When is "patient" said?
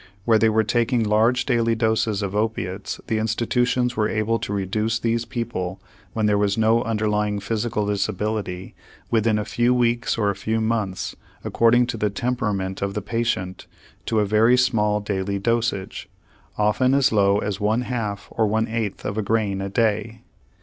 13.03-13.67